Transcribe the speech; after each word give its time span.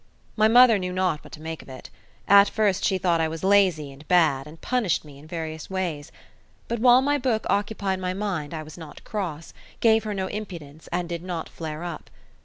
My 0.35 0.47
mother 0.47 0.79
knew 0.79 0.91
not 0.93 1.23
what 1.23 1.31
to 1.33 1.41
make 1.43 1.61
of 1.61 1.69
it. 1.69 1.91
At 2.27 2.49
first 2.49 2.83
she 2.83 2.97
thought 2.97 3.21
I 3.21 3.27
was 3.27 3.43
lazy 3.43 3.91
and 3.91 4.07
bad, 4.07 4.47
and 4.47 4.59
punished 4.59 5.05
me 5.05 5.19
in 5.19 5.27
various 5.27 5.69
ways; 5.69 6.11
but 6.67 6.79
while 6.79 7.03
my 7.03 7.19
book 7.19 7.45
occupied 7.51 7.99
my 7.99 8.15
mind 8.15 8.51
I 8.51 8.63
was 8.63 8.79
not 8.79 9.03
cross, 9.03 9.53
gave 9.79 10.03
her 10.05 10.15
no 10.15 10.25
impudence, 10.25 10.87
and 10.91 11.07
did 11.07 11.21
not 11.21 11.47
flare 11.47 11.83
up. 11.83 12.09